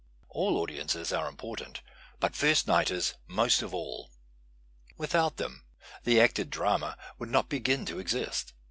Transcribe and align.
All 0.29 0.57
audi 0.57 0.79
ences 0.79 1.15
arc 1.15 1.29
important, 1.29 1.81
but 2.19 2.35
first 2.35 2.65
nighters 2.65 3.13
most 3.27 3.61
of 3.61 3.71
all. 3.71 4.09
Without 4.97 5.37
them 5.37 5.63
the 6.05 6.19
acted 6.19 6.49
drama 6.49 6.97
would 7.19 7.29
not 7.29 7.49
begin 7.49 7.85
to 7.85 7.99
exist. 7.99 8.53